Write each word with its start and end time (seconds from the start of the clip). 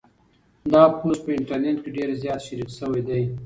دا 0.71 0.83
پوسټ 0.97 1.19
په 1.25 1.31
انټرنيټ 1.37 1.77
کې 1.83 1.89
ډېر 1.97 2.09
زیات 2.21 2.39
شریک 2.47 2.69
شوی 2.77 3.01
دی. 3.07 3.21